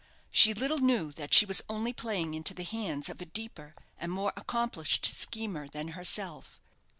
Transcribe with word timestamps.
She 0.31 0.55
little 0.55 0.79
knew 0.79 1.11
that 1.11 1.31
she 1.31 1.45
was 1.45 1.61
only 1.69 1.93
playing 1.93 2.33
into 2.33 2.55
the 2.55 2.63
hands 2.63 3.07
of 3.07 3.21
a 3.21 3.25
deeper 3.25 3.75
and 3.99 4.11
more 4.11 4.33
accomplished 4.35 5.05
schemer 5.05 5.67
than 5.67 5.89
herself. 5.89 6.59